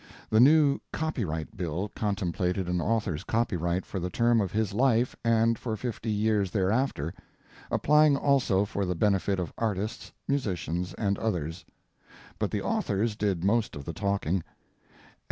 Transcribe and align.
The 0.31 0.39
new 0.39 0.79
Copyright 0.91 1.55
Bill 1.55 1.91
contemplated 1.95 2.67
an 2.67 2.81
author's 2.81 3.23
copyright 3.23 3.85
for 3.85 3.99
the 3.99 4.09
term 4.09 4.41
of 4.41 4.51
his 4.51 4.73
life 4.73 5.15
and 5.23 5.59
for 5.59 5.77
fifty 5.77 6.09
years 6.09 6.49
thereafter, 6.49 7.13
applying 7.69 8.17
also 8.17 8.65
for 8.65 8.83
the 8.83 8.95
benefit 8.95 9.37
of 9.39 9.53
artists, 9.59 10.11
musicians, 10.27 10.95
and 10.95 11.19
others, 11.19 11.65
but 12.39 12.49
the 12.49 12.63
authors 12.63 13.15
did 13.15 13.43
most 13.43 13.75
of 13.75 13.85
the 13.85 13.93
talking. 13.93 14.41